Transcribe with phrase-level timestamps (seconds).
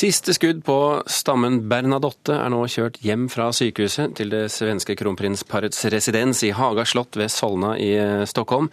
[0.00, 0.74] Siste skudd på
[1.12, 6.86] stammen Bernadotte er nå kjørt hjem fra sykehuset til det svenske kronprinsparets residens i Haga
[6.88, 8.70] slott ved Solna i eh, Stockholm.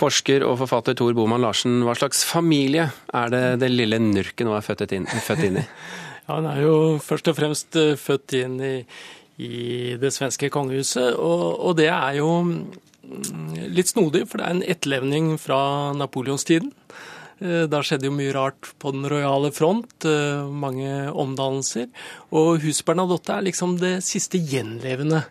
[0.00, 4.56] Forsker og forfatter Tor Boman Larsen, hva slags familie er det det lille nurket nå
[4.56, 5.66] er født inn, i?
[6.22, 8.74] Ja, Han er jo først og fremst eh, født inn i,
[9.44, 9.54] i
[10.00, 14.68] det svenske kongehuset, og, og det er jo mm, litt snodig, for det er en
[14.72, 15.60] etterlevning fra
[16.00, 16.72] napoleonstiden.
[17.42, 21.88] Eh, da skjedde jo mye rart på den rojale front, eh, mange omdannelser.
[22.30, 25.24] Og hus Bernadotte er liksom det siste gjenlevende.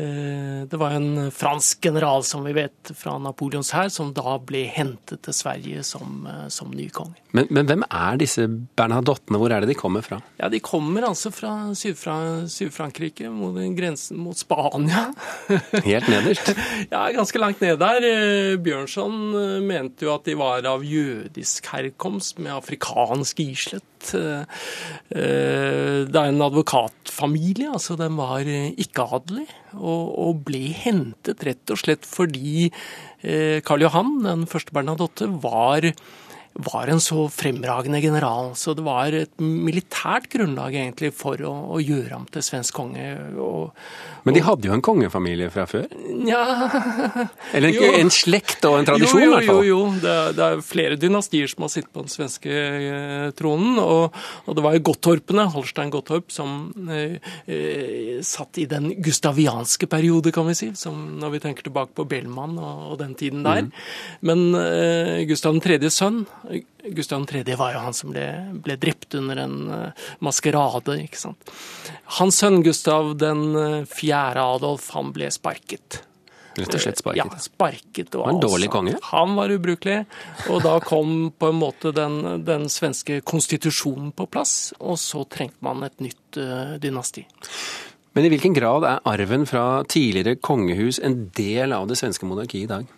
[0.00, 4.64] Eh, det var en fransk general, som vi vet, fra Napoleons hær, som da ble
[4.70, 7.18] hentet til Sverige som, som ny konge.
[7.36, 10.20] Men, men, hvem er disse Bernadottene, hvor er det de kommer fra?
[10.40, 15.10] Ja, De kommer altså fra Syd-Frankrike, -Syd mot grensen mot Spania.
[15.90, 16.54] Helt nederst?
[16.94, 18.56] ja, ganske langt ned der.
[18.62, 23.84] Bjørnson mente jo at de var av jødisk herkomst, med afrikansk islett.
[24.10, 32.08] Det er en advokatfamilie, altså den var ikke-adelig, og, og ble hentet rett og slett
[32.08, 32.70] fordi
[33.20, 35.84] Karl Johan, den første Bernadotte, var
[36.52, 38.54] var en så fremragende general.
[38.56, 43.06] Så det var et militært grunnlag egentlig for å, å gjøre ham til svensk konge.
[43.38, 43.70] Og,
[44.26, 45.86] Men de hadde jo en kongefamilie fra før?
[46.26, 46.42] Ja
[47.56, 49.62] Eller en, en slekt og en tradisjon, i hvert fall?
[49.62, 50.00] Jo, jo, jo.
[50.02, 53.78] Det, det, er flere dynastier som har sittet på den svenske eh, tronen.
[53.80, 56.58] Og, og, det var jo Gottorpene, Holstein Gottorp, som
[56.90, 60.72] eh, eh, satt i den gustavianske periode, kan vi si.
[60.78, 63.64] Som når vi tenker tilbake på Bellman og, og den tiden der.
[63.68, 63.72] Mm.
[64.26, 66.22] Men eh, Gustav 3.s sønn
[66.96, 67.44] Gustav 3.
[67.60, 68.26] var jo han som ble,
[68.64, 70.96] ble drept under en uh, maskerade.
[71.04, 71.52] ikke sant?
[72.20, 74.36] Hans sønn Gustav den 4.
[74.40, 76.00] Adolf, han ble sparket.
[76.58, 77.20] Rett og slett sparket?
[77.20, 78.16] Ja, sparket.
[78.18, 78.96] Og en dårlig konge?
[79.12, 80.00] Han var ubrukelig.
[80.50, 85.62] Og da kom på en måte den, den svenske konstitusjonen på plass, og så trengte
[85.64, 86.40] man et nytt
[86.82, 87.24] dynasti.
[88.18, 92.66] Men i hvilken grad er arven fra tidligere kongehus en del av det svenske monarkiet
[92.66, 92.88] i dag?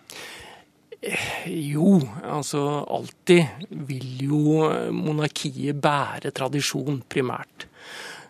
[1.02, 7.66] Jo, altså alltid vil jo monarkiet bære tradisjon, primært.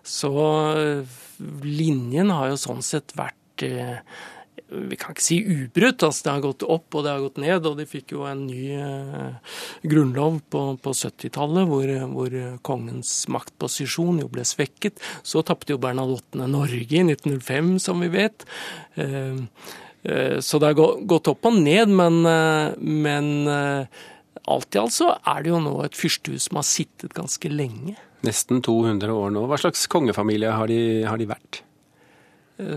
[0.03, 0.33] Så
[1.63, 3.67] linjen har jo sånn sett vært
[4.73, 7.67] vi kan ikke si ubrutt, altså det har gått opp og det har gått ned.
[7.69, 9.55] Og de fikk jo en ny eh,
[9.89, 15.03] grunnlov på, på 70-tallet hvor, hvor, kongens maktposisjon jo ble svekket.
[15.27, 18.47] Så tapte jo Bernadottene Norge i 1905, som vi vet.
[19.01, 19.45] Eh,
[20.03, 22.17] så det har gått opp og ned, men,
[22.83, 23.29] men
[24.51, 27.95] alt i alt så er det jo nå et fyrstehus som har sittet ganske lenge.
[28.27, 29.45] Nesten 200 år nå.
[29.51, 31.63] Hva slags kongefamilie har de, har de vært?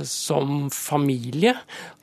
[0.10, 1.54] Som familie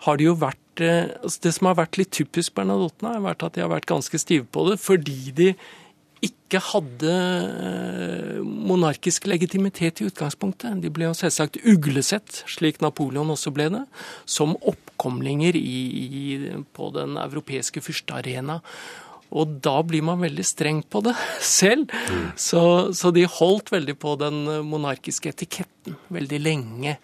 [0.06, 3.56] har de jo vært altså Det som har vært litt typisk Bernadottene, har vært at
[3.56, 5.48] de har vært ganske stive på det fordi de
[6.22, 7.12] ikke hadde
[8.46, 10.78] monarkisk legitimitet i utgangspunktet.
[10.80, 13.82] De ble jo selvsagt uglesett, slik Napoleon også ble det,
[14.24, 14.54] som
[15.02, 18.60] oppkomlinger i, i, på den europeiske fyrstearena.
[19.32, 21.88] Og da blir man veldig streng på det selv.
[21.90, 22.32] Mm.
[22.36, 26.98] Så, så, de holdt veldig på den monarkiske etiketten veldig lenge.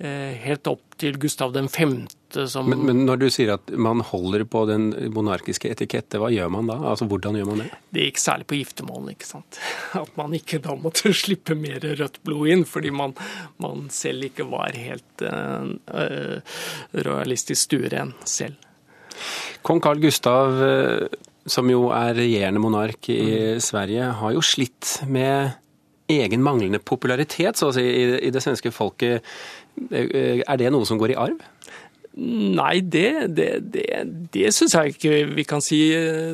[0.00, 2.06] Helt opp til Gustav 5.
[2.50, 6.50] Som men, men, når du sier at man holder på den monarkiske etikette, hva gjør
[6.54, 6.76] man da?
[6.92, 7.68] Altså Hvordan gjør man det?
[7.90, 9.60] Det gikk særlig på giftermålene, ikke sant?
[10.02, 13.16] At man ikke da måtte slippe mer rødt blod inn, fordi man,
[13.62, 16.60] man selv ikke var helt uh,
[16.94, 18.60] royalistisk stueren selv.
[19.66, 20.54] Kong Carl Gustav,
[21.50, 23.64] som jo er regjerende monark i mm.
[23.64, 25.58] Sverige, har jo slitt med
[26.10, 29.26] egen manglende popularitet så å si, i, i det svenske folket.
[29.90, 31.42] Er det noe som går i arv?
[32.18, 33.84] Nei, det, det, det,
[34.34, 35.78] det syns jeg ikke vi kan si.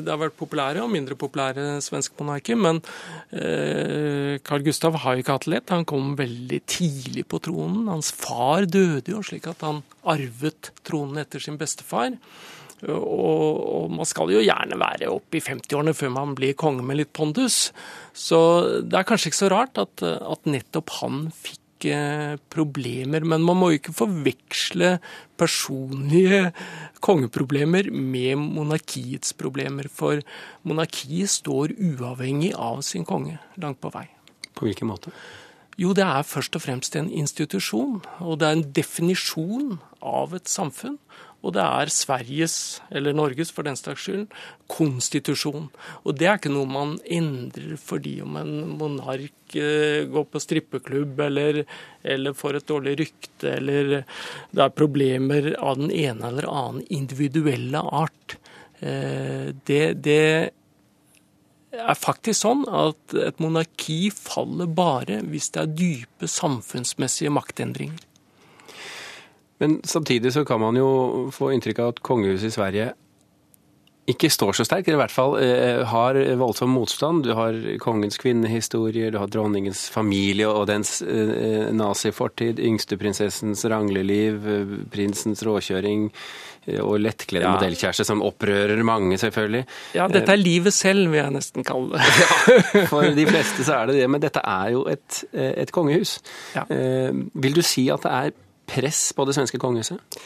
[0.00, 2.56] Det har vært populære og mindre populære svenske monarker.
[2.56, 2.80] Men
[3.36, 5.74] eh, Carl Gustav har jo ikke hatt det lett.
[5.74, 7.90] Han kom veldig tidlig på tronen.
[7.92, 12.16] Hans far døde jo, slik at han arvet tronen etter sin bestefar.
[12.86, 17.02] Og, og man skal jo gjerne være oppe i 50-årene før man blir konge med
[17.02, 17.70] litt pondus.
[18.16, 18.40] Så
[18.80, 21.60] det er kanskje ikke så rart at, at nettopp han fikk
[22.48, 23.24] problemer.
[23.24, 24.98] Men man må jo ikke forveksle
[25.36, 26.52] personlige
[27.00, 29.88] kongeproblemer med monarkiets problemer.
[29.88, 30.22] For
[30.62, 34.08] monarkiet står uavhengig av sin konge langt på vei.
[34.56, 35.12] På hvilken måte?
[35.76, 38.00] Jo, det er først og fremst en institusjon.
[38.24, 40.96] Og det er en definisjon av et samfunn.
[41.44, 42.56] Og det er Sveriges,
[42.90, 44.24] eller Norges for den saks skyld,
[44.72, 45.68] konstitusjon.
[46.04, 51.20] Og det er ikke noe man endrer fordi om en monark eh, går på strippeklubb
[51.28, 51.62] eller,
[52.02, 57.84] eller får et dårlig rykte, eller det er problemer av den ene eller annen individuelle
[57.84, 58.38] art.
[58.80, 60.22] Eh, det, det
[61.76, 68.02] er faktisk sånn at et monarki faller bare hvis det er dype samfunnsmessige maktendringer.
[69.58, 72.92] Men samtidig så kan man jo få inntrykk av at kongehuset i Sverige
[74.06, 77.24] ikke står så sterkt, eller i hvert fall eh, har voldsom motstand.
[77.26, 84.76] Du har kongens kvinnehistorier, du har dronningens familie og dens eh, nazifortid, yngsteprinsessens rangleliv, eh,
[84.94, 86.04] prinsens råkjøring
[86.68, 87.56] eh, og lettkledde Ja.
[87.56, 89.64] modellkjæreste som opprører mange, selvfølgelig.
[89.98, 92.86] Ja, dette er livet selv, vil jeg nesten kalle det.
[92.92, 96.20] For de fleste så er det det, men dette er jo et, eh, et kongehus.
[96.54, 96.62] Ja.
[96.70, 98.36] Eh, Vil du si at det er
[98.66, 100.20] press på det svenske kongehuset?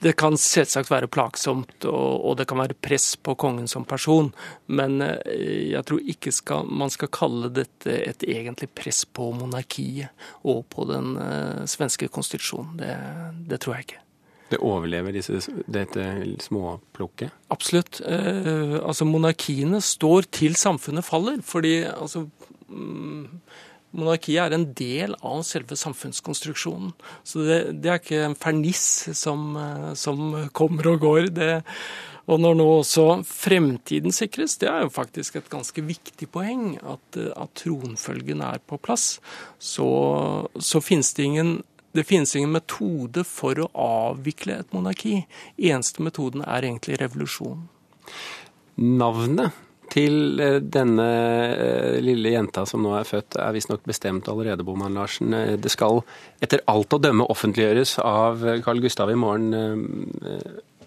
[0.00, 4.30] Det kan selvsagt være plagsomt, og, det kan være press på kongen som person,
[4.72, 10.08] men eh, jeg tror ikke skal, man skal kalle dette et egentlig press på monarkiet
[10.48, 12.78] og på den eh, svenske konstitusjonen.
[12.80, 12.94] Det,
[13.52, 14.02] det tror jeg ikke.
[14.48, 16.04] Det overlever disse, dette
[16.40, 17.34] småplukket?
[17.52, 18.00] Absolutt.
[18.00, 22.24] Eh, altså Monarkiene står til samfunnet faller, fordi altså
[22.68, 23.26] mm,
[23.96, 26.92] Monarkiet er en del av selve samfunnskonstruksjonen.
[27.24, 31.30] Så det, det er ikke en ferniss som, eh, som kommer og går.
[31.32, 31.50] Det,
[32.28, 36.74] og når nå også fremtiden sikres, det er jo faktisk et ganske viktig poeng.
[36.82, 39.16] At, eh, at tronfølgen er på plass.
[39.58, 39.88] Så,
[40.60, 41.58] så finnes det ingen
[41.96, 45.22] det finnes ingen metode for å avvikle et monarki.
[45.56, 47.64] Eneste metoden er egentlig revolusjon.
[48.76, 49.56] Navnet
[49.92, 51.06] til eh, denne
[51.54, 55.34] eh, lille jenta som nå er født, er visstnok bestemt allerede, Boman Larsen.
[55.34, 56.02] Eh, Det skal
[56.44, 59.54] etter alt å dømme offentliggjøres av Carl Gustav i morgen.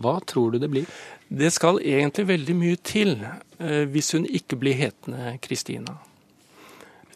[0.02, 0.88] Hva tror du det blir?
[1.30, 3.18] Det skal egentlig veldig mye til
[3.62, 6.00] hvis hun ikke blir hetende Kristina.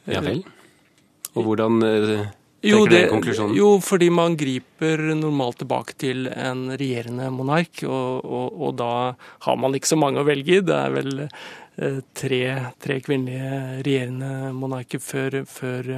[0.06, 0.44] Ja vel?
[1.34, 1.82] Og hvordan
[2.66, 3.04] Jo, det,
[3.54, 8.92] jo, fordi man griper normalt tilbake til en regjerende monark, og, og, og da
[9.46, 10.64] har man ikke så mange å velge i.
[10.66, 12.42] Det er vel eh, tre,
[12.82, 15.94] tre kvinnelige regjerende monarker før, før,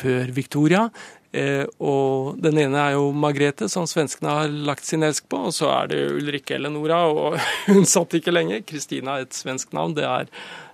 [0.00, 0.88] før Victoria.
[1.30, 5.44] Eh, og den ene er jo Margrethe, som svenskene har lagt sin elsk på.
[5.50, 7.38] Og så er det Ulrikke Eleonora, og
[7.70, 8.64] hun satt ikke lenge.
[8.66, 9.96] Kristina er et svensk navn.
[9.98, 10.30] Det er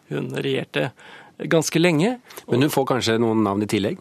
[0.07, 0.93] Hun regjerte
[1.51, 2.21] ganske lenge.
[2.47, 3.99] Men hun får kanskje noen navn i tillegg?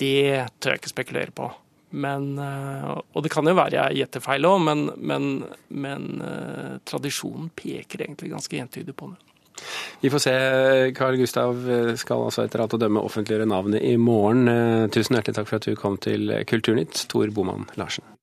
[0.00, 1.50] Det tør jeg ikke spekulere på.
[1.94, 5.28] Men, eh, og det kan jo være jeg gjetter feil òg, men, men,
[5.70, 9.20] men eh, tradisjonen peker egentlig ganske entydig på det.
[10.02, 10.34] Vi får se.
[10.98, 11.60] Carl Gustav
[12.00, 14.50] skal altså etter alt å dømme offentliggjøre navnet i morgen.
[14.50, 18.14] Eh, Tusen hjertelig takk for at du kom til Kulturnytt, Tor Boman Larsen.